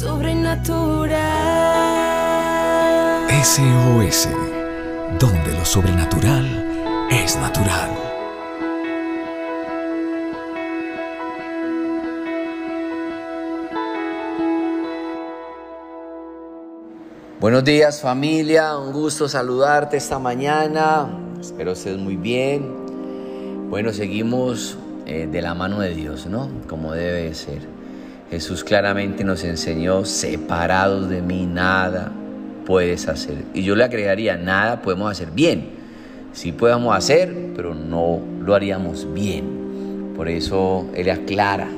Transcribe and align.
sobrenatural. 0.00 1.12
SOS, 3.44 4.28
donde 5.18 5.52
lo 5.52 5.64
sobrenatural 5.66 6.46
es 7.10 7.36
natural. 7.36 7.90
Buenos 17.38 17.64
días 17.64 18.00
familia, 18.00 18.78
un 18.78 18.94
gusto 18.94 19.28
saludarte 19.28 19.98
esta 19.98 20.18
mañana, 20.18 21.10
espero 21.38 21.72
estés 21.72 21.98
muy 21.98 22.16
bien. 22.16 23.68
Bueno, 23.68 23.92
seguimos 23.92 24.78
eh, 25.04 25.28
de 25.30 25.42
la 25.42 25.54
mano 25.54 25.80
de 25.80 25.94
Dios, 25.94 26.24
¿no? 26.24 26.48
Como 26.68 26.92
debe 26.92 27.34
ser. 27.34 27.80
Jesús 28.30 28.62
claramente 28.64 29.24
nos 29.24 29.44
enseñó, 29.44 30.04
separados 30.04 31.08
de 31.08 31.20
mí 31.20 31.46
nada 31.46 32.12
puedes 32.64 33.08
hacer. 33.08 33.44
Y 33.54 33.62
yo 33.62 33.74
le 33.74 33.84
agregaría, 33.84 34.36
nada 34.36 34.82
podemos 34.82 35.10
hacer 35.10 35.30
bien. 35.32 35.80
Sí 36.32 36.52
podemos 36.52 36.96
hacer, 36.96 37.52
pero 37.56 37.74
no 37.74 38.20
lo 38.40 38.54
haríamos 38.54 39.12
bien. 39.12 40.12
Por 40.16 40.28
eso 40.28 40.88
Él 40.94 41.10
aclara, 41.10 41.68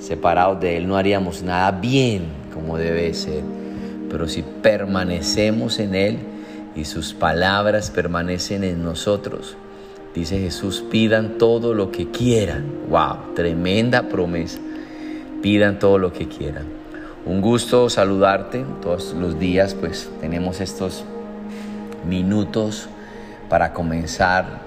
separados 0.00 0.60
de 0.60 0.76
Él 0.76 0.88
no 0.88 0.96
haríamos 0.96 1.42
nada 1.42 1.70
bien 1.70 2.24
como 2.52 2.76
debe 2.76 3.14
ser 3.14 3.42
pero 4.14 4.28
si 4.28 4.42
permanecemos 4.42 5.80
en 5.80 5.96
Él 5.96 6.18
y 6.76 6.84
sus 6.84 7.14
palabras 7.14 7.90
permanecen 7.90 8.62
en 8.62 8.84
nosotros, 8.84 9.56
dice 10.14 10.38
Jesús, 10.38 10.84
pidan 10.88 11.36
todo 11.36 11.74
lo 11.74 11.90
que 11.90 12.12
quieran. 12.12 12.64
¡Wow! 12.88 13.34
Tremenda 13.34 14.08
promesa. 14.08 14.60
Pidan 15.44 15.78
todo 15.78 15.98
lo 15.98 16.10
que 16.10 16.26
quieran. 16.26 16.64
Un 17.26 17.42
gusto 17.42 17.90
saludarte 17.90 18.64
todos 18.80 19.12
los 19.12 19.38
días, 19.38 19.74
pues 19.74 20.10
tenemos 20.18 20.62
estos 20.62 21.04
minutos 22.08 22.88
para 23.50 23.74
comenzar 23.74 24.62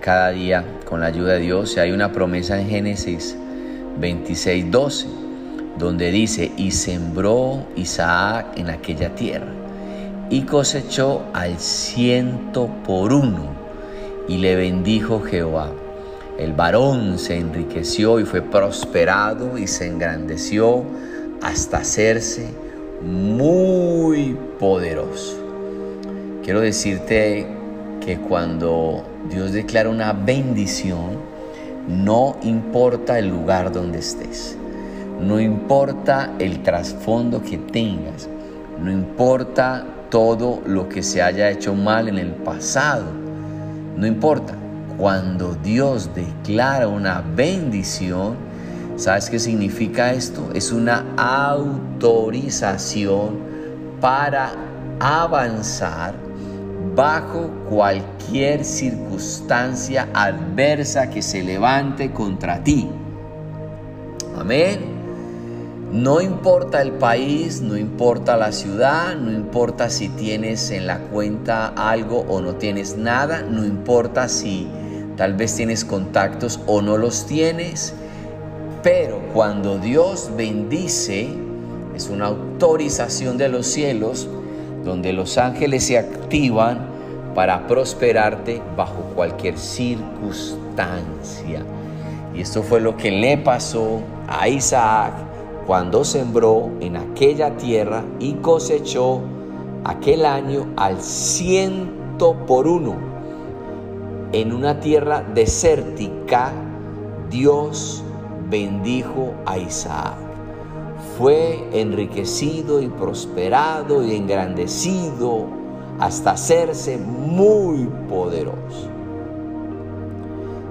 cada 0.00 0.30
día 0.30 0.64
con 0.86 1.00
la 1.00 1.08
ayuda 1.08 1.34
de 1.34 1.40
Dios. 1.40 1.76
Y 1.76 1.80
hay 1.80 1.92
una 1.92 2.12
promesa 2.12 2.58
en 2.58 2.70
Génesis 2.70 3.36
26, 4.00 4.70
12 4.70 5.06
donde 5.78 6.10
dice, 6.10 6.50
y 6.56 6.70
sembró 6.70 7.66
Isaac 7.76 8.46
en 8.56 8.70
aquella 8.70 9.14
tierra, 9.14 9.52
y 10.30 10.44
cosechó 10.44 11.24
al 11.34 11.58
ciento 11.58 12.70
por 12.86 13.12
uno, 13.12 13.50
y 14.28 14.38
le 14.38 14.56
bendijo 14.56 15.20
Jehová. 15.20 15.68
El 16.42 16.54
varón 16.54 17.20
se 17.20 17.38
enriqueció 17.38 18.18
y 18.18 18.24
fue 18.24 18.42
prosperado 18.42 19.56
y 19.56 19.68
se 19.68 19.86
engrandeció 19.86 20.82
hasta 21.40 21.78
hacerse 21.78 22.48
muy 23.00 24.36
poderoso. 24.58 25.36
Quiero 26.42 26.60
decirte 26.60 27.46
que 28.04 28.18
cuando 28.18 29.04
Dios 29.30 29.52
declara 29.52 29.88
una 29.88 30.12
bendición, 30.12 31.10
no 31.86 32.36
importa 32.42 33.20
el 33.20 33.28
lugar 33.28 33.70
donde 33.70 34.00
estés. 34.00 34.58
No 35.20 35.40
importa 35.40 36.32
el 36.40 36.64
trasfondo 36.64 37.40
que 37.40 37.56
tengas, 37.56 38.28
no 38.82 38.90
importa 38.90 39.86
todo 40.10 40.60
lo 40.66 40.88
que 40.88 41.04
se 41.04 41.22
haya 41.22 41.50
hecho 41.50 41.72
mal 41.72 42.08
en 42.08 42.18
el 42.18 42.32
pasado, 42.32 43.04
no 43.96 44.04
importa. 44.04 44.56
Cuando 44.98 45.54
Dios 45.54 46.10
declara 46.14 46.86
una 46.86 47.24
bendición, 47.34 48.36
¿sabes 48.96 49.30
qué 49.30 49.38
significa 49.38 50.12
esto? 50.12 50.50
Es 50.54 50.70
una 50.70 51.06
autorización 51.16 53.38
para 54.00 54.52
avanzar 55.00 56.14
bajo 56.94 57.50
cualquier 57.68 58.64
circunstancia 58.64 60.08
adversa 60.12 61.10
que 61.10 61.22
se 61.22 61.42
levante 61.42 62.12
contra 62.12 62.62
ti. 62.62 62.88
Amén. 64.36 64.92
No 65.92 66.22
importa 66.22 66.80
el 66.80 66.92
país, 66.92 67.60
no 67.60 67.76
importa 67.76 68.36
la 68.36 68.52
ciudad, 68.52 69.14
no 69.14 69.30
importa 69.30 69.90
si 69.90 70.08
tienes 70.08 70.70
en 70.70 70.86
la 70.86 70.98
cuenta 70.98 71.68
algo 71.68 72.24
o 72.28 72.40
no 72.40 72.54
tienes 72.54 72.96
nada, 72.96 73.42
no 73.42 73.64
importa 73.64 74.28
si 74.28 74.68
tal 75.16 75.34
vez 75.34 75.54
tienes 75.54 75.84
contactos 75.84 76.60
o 76.66 76.82
no 76.82 76.96
los 76.96 77.26
tienes, 77.26 77.94
pero 78.82 79.20
cuando 79.32 79.78
Dios 79.78 80.30
bendice, 80.36 81.28
es 81.94 82.08
una 82.08 82.26
autorización 82.26 83.38
de 83.38 83.48
los 83.48 83.66
cielos 83.66 84.28
donde 84.84 85.12
los 85.12 85.38
ángeles 85.38 85.84
se 85.84 85.98
activan 85.98 86.90
para 87.34 87.66
prosperarte 87.66 88.60
bajo 88.76 89.02
cualquier 89.14 89.58
circunstancia. 89.58 91.62
Y 92.34 92.40
esto 92.40 92.62
fue 92.62 92.80
lo 92.80 92.96
que 92.96 93.10
le 93.10 93.38
pasó 93.38 94.00
a 94.26 94.48
Isaac 94.48 95.12
cuando 95.66 96.04
sembró 96.04 96.70
en 96.80 96.96
aquella 96.96 97.56
tierra 97.56 98.04
y 98.18 98.34
cosechó 98.34 99.20
aquel 99.84 100.26
año 100.26 100.66
al 100.76 101.00
ciento 101.00 102.34
por 102.46 102.66
uno. 102.66 103.11
En 104.32 104.54
una 104.54 104.80
tierra 104.80 105.22
desértica, 105.34 106.52
Dios 107.30 108.02
bendijo 108.48 109.34
a 109.44 109.58
Isaac. 109.58 110.14
Fue 111.18 111.68
enriquecido 111.72 112.80
y 112.80 112.88
prosperado 112.88 114.02
y 114.02 114.16
engrandecido 114.16 115.44
hasta 115.98 116.30
hacerse 116.30 116.96
muy 116.96 117.86
poderoso. 118.08 118.88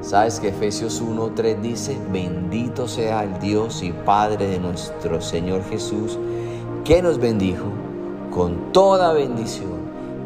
Sabes 0.00 0.40
que 0.40 0.48
Efesios 0.48 1.02
1.3 1.02 1.60
dice, 1.60 1.98
bendito 2.10 2.88
sea 2.88 3.24
el 3.24 3.38
Dios 3.40 3.82
y 3.82 3.92
Padre 3.92 4.46
de 4.46 4.58
nuestro 4.58 5.20
Señor 5.20 5.62
Jesús, 5.64 6.18
que 6.82 7.02
nos 7.02 7.18
bendijo 7.18 7.66
con 8.30 8.72
toda 8.72 9.12
bendición 9.12 9.79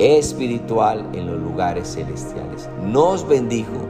espiritual 0.00 1.04
en 1.12 1.26
los 1.26 1.38
lugares 1.38 1.94
celestiales. 1.94 2.68
Nos 2.82 3.28
bendijo 3.28 3.86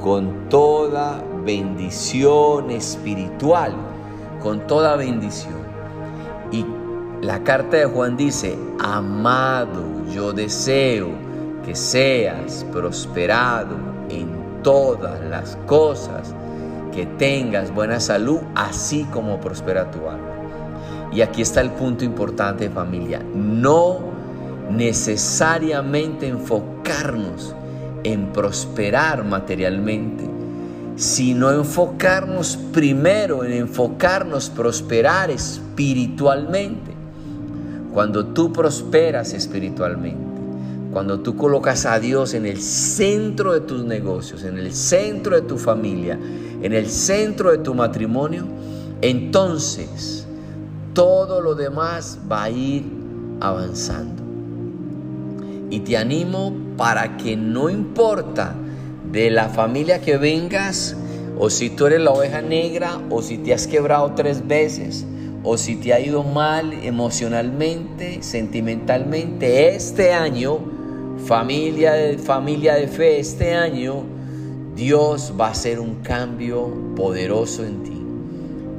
con 0.00 0.48
toda 0.48 1.22
bendición 1.44 2.70
espiritual, 2.70 3.72
con 4.42 4.66
toda 4.66 4.96
bendición. 4.96 5.54
Y 6.50 6.66
la 7.24 7.42
carta 7.44 7.76
de 7.76 7.86
Juan 7.86 8.16
dice, 8.16 8.58
amado, 8.80 9.82
yo 10.12 10.32
deseo 10.32 11.08
que 11.64 11.74
seas 11.76 12.66
prosperado 12.72 13.76
en 14.10 14.62
todas 14.62 15.20
las 15.22 15.56
cosas, 15.66 16.34
que 16.92 17.06
tengas 17.06 17.72
buena 17.72 18.00
salud, 18.00 18.40
así 18.54 19.04
como 19.12 19.40
prospera 19.40 19.90
tu 19.90 20.08
alma. 20.08 20.30
Y 21.12 21.22
aquí 21.22 21.42
está 21.42 21.60
el 21.60 21.70
punto 21.70 22.04
importante 22.04 22.68
familia, 22.68 23.22
no 23.34 24.13
necesariamente 24.70 26.26
enfocarnos 26.28 27.54
en 28.02 28.32
prosperar 28.32 29.24
materialmente, 29.24 30.24
sino 30.96 31.50
enfocarnos 31.50 32.56
primero 32.72 33.44
en 33.44 33.52
enfocarnos 33.52 34.50
prosperar 34.50 35.30
espiritualmente. 35.30 36.92
Cuando 37.92 38.26
tú 38.26 38.52
prosperas 38.52 39.32
espiritualmente, 39.32 40.24
cuando 40.92 41.20
tú 41.20 41.36
colocas 41.36 41.86
a 41.86 41.98
Dios 41.98 42.34
en 42.34 42.46
el 42.46 42.60
centro 42.60 43.52
de 43.52 43.60
tus 43.60 43.84
negocios, 43.84 44.44
en 44.44 44.58
el 44.58 44.72
centro 44.72 45.34
de 45.34 45.42
tu 45.42 45.58
familia, 45.58 46.18
en 46.62 46.72
el 46.72 46.88
centro 46.88 47.50
de 47.50 47.58
tu 47.58 47.74
matrimonio, 47.74 48.44
entonces 49.00 50.26
todo 50.92 51.40
lo 51.40 51.54
demás 51.54 52.18
va 52.30 52.44
a 52.44 52.50
ir 52.50 52.84
avanzando. 53.40 54.23
Y 55.74 55.80
te 55.80 55.96
animo 55.96 56.52
para 56.76 57.16
que 57.16 57.36
no 57.36 57.68
importa 57.68 58.54
de 59.10 59.28
la 59.28 59.48
familia 59.48 60.00
que 60.00 60.18
vengas, 60.18 60.96
o 61.36 61.50
si 61.50 61.68
tú 61.68 61.86
eres 61.86 62.00
la 62.00 62.12
oveja 62.12 62.42
negra, 62.42 63.00
o 63.10 63.22
si 63.22 63.38
te 63.38 63.52
has 63.52 63.66
quebrado 63.66 64.12
tres 64.12 64.46
veces, 64.46 65.04
o 65.42 65.58
si 65.58 65.74
te 65.74 65.92
ha 65.92 65.98
ido 65.98 66.22
mal 66.22 66.72
emocionalmente, 66.84 68.22
sentimentalmente, 68.22 69.74
este 69.74 70.12
año 70.12 70.60
familia 71.26 71.94
de, 71.94 72.18
familia 72.18 72.74
de 72.74 72.86
fe, 72.86 73.18
este 73.18 73.52
año 73.52 74.04
Dios 74.76 75.34
va 75.38 75.48
a 75.48 75.50
hacer 75.50 75.80
un 75.80 75.96
cambio 76.02 76.94
poderoso 76.94 77.64
en 77.64 77.82
ti. 77.82 78.00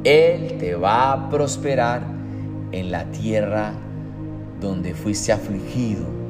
Él 0.05 0.57
te 0.59 0.75
va 0.75 1.11
a 1.11 1.29
prosperar 1.29 2.03
en 2.71 2.89
la 2.89 3.03
tierra 3.11 3.73
donde 4.61 4.93
fuiste 4.93 5.33
afligido, 5.33 6.23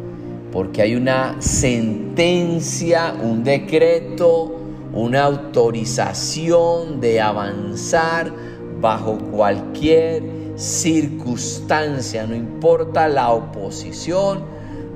porque 0.55 0.81
hay 0.81 0.95
una 0.95 1.35
sentencia, 1.41 3.13
un 3.21 3.43
decreto, 3.43 4.55
una 4.93 5.25
autorización 5.25 7.01
de 7.01 7.19
avanzar 7.19 8.31
bajo 8.79 9.17
cualquier 9.17 10.23
circunstancia, 10.55 12.25
no 12.25 12.35
importa 12.35 13.09
la 13.09 13.31
oposición, 13.31 14.45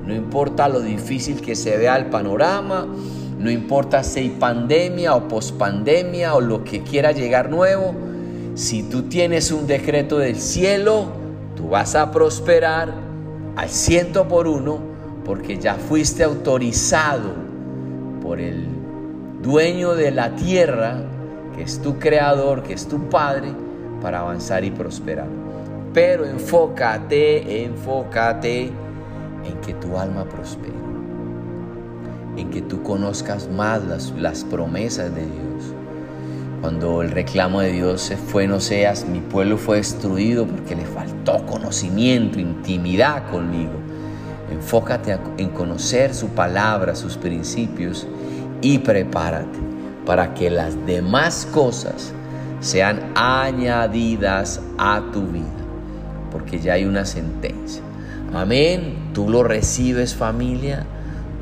no 0.06 0.14
importa 0.14 0.66
lo 0.66 0.80
difícil 0.80 1.42
que 1.42 1.54
se 1.54 1.76
vea 1.76 1.98
el 1.98 2.06
panorama, 2.06 2.88
no 3.38 3.50
importa 3.50 4.02
si 4.02 4.20
hay 4.20 4.30
pandemia 4.30 5.14
o 5.14 5.28
pospandemia 5.28 6.36
o 6.36 6.40
lo 6.40 6.64
que 6.64 6.82
quiera 6.84 7.12
llegar 7.12 7.50
nuevo, 7.50 7.94
si 8.54 8.82
tú 8.82 9.02
tienes 9.02 9.52
un 9.52 9.66
decreto 9.66 10.16
del 10.16 10.36
cielo, 10.36 11.08
tú 11.54 11.68
vas 11.68 11.94
a 11.96 12.10
prosperar 12.12 12.94
al 13.56 13.68
ciento 13.68 14.26
por 14.26 14.48
uno 14.48 14.88
porque 15.30 15.58
ya 15.58 15.76
fuiste 15.76 16.24
autorizado 16.24 17.30
por 18.20 18.40
el 18.40 18.66
dueño 19.40 19.94
de 19.94 20.10
la 20.10 20.34
tierra, 20.34 21.04
que 21.54 21.62
es 21.62 21.80
tu 21.80 22.00
creador, 22.00 22.64
que 22.64 22.72
es 22.72 22.88
tu 22.88 23.08
padre, 23.08 23.52
para 24.02 24.22
avanzar 24.22 24.64
y 24.64 24.72
prosperar. 24.72 25.28
Pero 25.94 26.24
enfócate, 26.24 27.62
enfócate 27.62 28.72
en 29.44 29.60
que 29.64 29.72
tu 29.74 29.96
alma 29.96 30.24
prospere, 30.24 30.74
en 32.36 32.50
que 32.50 32.62
tú 32.62 32.82
conozcas 32.82 33.48
más 33.48 33.84
las, 34.18 34.42
promesas 34.42 35.14
de 35.14 35.22
Dios. 35.22 35.74
Cuando 36.60 37.02
el 37.02 37.12
reclamo 37.12 37.60
de 37.60 37.70
Dios 37.70 38.12
fue, 38.26 38.48
no 38.48 38.58
seas, 38.58 39.06
mi 39.06 39.20
pueblo 39.20 39.58
fue 39.58 39.76
destruido 39.76 40.44
porque 40.44 40.74
le 40.74 40.86
faltó 40.86 41.46
conocimiento, 41.46 42.40
intimidad 42.40 43.30
conmigo. 43.30 43.89
Enfócate 44.50 45.16
en 45.38 45.50
conocer 45.50 46.14
su 46.14 46.28
palabra, 46.28 46.94
sus 46.94 47.16
principios 47.16 48.06
y 48.60 48.78
prepárate 48.78 49.58
para 50.04 50.34
que 50.34 50.50
las 50.50 50.74
demás 50.86 51.46
cosas 51.52 52.12
sean 52.60 53.12
añadidas 53.14 54.60
a 54.76 55.02
tu 55.12 55.22
vida, 55.28 55.44
porque 56.32 56.58
ya 56.58 56.74
hay 56.74 56.84
una 56.84 57.04
sentencia. 57.04 57.82
Amén, 58.34 59.10
tú 59.14 59.28
lo 59.28 59.42
recibes 59.42 60.14
familia, 60.14 60.84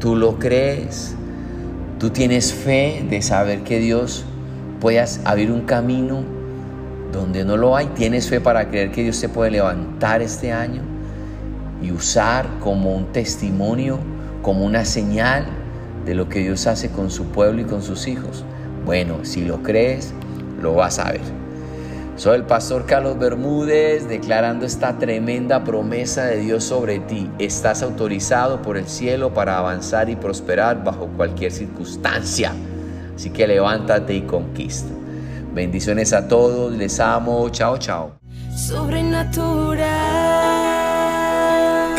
tú 0.00 0.16
lo 0.16 0.38
crees, 0.38 1.14
tú 1.98 2.10
tienes 2.10 2.52
fe 2.52 3.04
de 3.08 3.20
saber 3.22 3.62
que 3.62 3.78
Dios 3.78 4.24
puede 4.80 5.04
abrir 5.24 5.50
un 5.50 5.62
camino 5.62 6.22
donde 7.12 7.44
no 7.44 7.56
lo 7.56 7.74
hay, 7.74 7.86
tienes 7.86 8.28
fe 8.28 8.40
para 8.40 8.68
creer 8.68 8.92
que 8.92 9.02
Dios 9.02 9.20
te 9.20 9.28
puede 9.28 9.50
levantar 9.50 10.22
este 10.22 10.52
año 10.52 10.97
y 11.82 11.92
usar 11.92 12.46
como 12.60 12.94
un 12.94 13.12
testimonio, 13.12 13.98
como 14.42 14.64
una 14.64 14.84
señal 14.84 15.46
de 16.04 16.14
lo 16.14 16.28
que 16.28 16.40
Dios 16.40 16.66
hace 16.66 16.90
con 16.90 17.10
su 17.10 17.24
pueblo 17.26 17.62
y 17.62 17.64
con 17.64 17.82
sus 17.82 18.08
hijos. 18.08 18.44
Bueno, 18.84 19.24
si 19.24 19.44
lo 19.44 19.62
crees, 19.62 20.12
lo 20.60 20.74
vas 20.74 20.98
a 20.98 21.12
ver. 21.12 21.20
Soy 22.16 22.36
el 22.36 22.44
pastor 22.44 22.84
Carlos 22.84 23.16
Bermúdez 23.16 24.08
declarando 24.08 24.66
esta 24.66 24.98
tremenda 24.98 25.62
promesa 25.62 26.24
de 26.24 26.38
Dios 26.38 26.64
sobre 26.64 26.98
ti. 26.98 27.30
Estás 27.38 27.84
autorizado 27.84 28.60
por 28.60 28.76
el 28.76 28.88
cielo 28.88 29.32
para 29.32 29.56
avanzar 29.56 30.10
y 30.10 30.16
prosperar 30.16 30.82
bajo 30.82 31.06
cualquier 31.16 31.52
circunstancia. 31.52 32.52
Así 33.14 33.30
que 33.30 33.46
levántate 33.46 34.14
y 34.14 34.22
conquista. 34.22 34.92
Bendiciones 35.54 36.12
a 36.12 36.26
todos, 36.26 36.72
les 36.72 36.98
amo, 36.98 37.48
chao, 37.50 37.78
chao. 37.78 38.18
Sobrenatural. 38.56 40.67